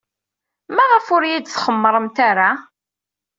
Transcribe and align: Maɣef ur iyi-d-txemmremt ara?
Maɣef 0.75 1.05
ur 1.15 1.23
iyi-d-txemmremt 1.25 2.17
ara? 2.29 2.49